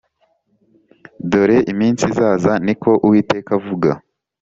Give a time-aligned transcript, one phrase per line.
[1.29, 3.89] Dore iminsi izaza ni ko uwiteka avuga